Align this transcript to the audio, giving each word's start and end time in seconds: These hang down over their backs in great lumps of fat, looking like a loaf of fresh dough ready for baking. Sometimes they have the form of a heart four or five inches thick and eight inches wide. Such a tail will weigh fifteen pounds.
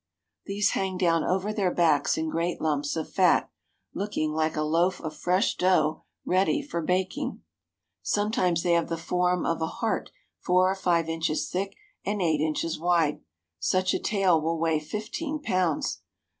These 0.47 0.71
hang 0.71 0.97
down 0.97 1.23
over 1.23 1.53
their 1.53 1.71
backs 1.71 2.17
in 2.17 2.27
great 2.31 2.59
lumps 2.59 2.95
of 2.95 3.13
fat, 3.13 3.51
looking 3.93 4.33
like 4.33 4.55
a 4.55 4.63
loaf 4.63 4.99
of 4.99 5.15
fresh 5.15 5.55
dough 5.55 6.05
ready 6.25 6.63
for 6.63 6.81
baking. 6.81 7.43
Sometimes 8.01 8.63
they 8.63 8.71
have 8.73 8.89
the 8.89 8.97
form 8.97 9.45
of 9.45 9.61
a 9.61 9.67
heart 9.67 10.09
four 10.39 10.71
or 10.71 10.75
five 10.75 11.07
inches 11.07 11.51
thick 11.51 11.75
and 12.03 12.19
eight 12.19 12.41
inches 12.41 12.79
wide. 12.79 13.21
Such 13.59 13.93
a 13.93 13.99
tail 13.99 14.41
will 14.41 14.57
weigh 14.57 14.79
fifteen 14.79 15.39
pounds. 15.39 16.01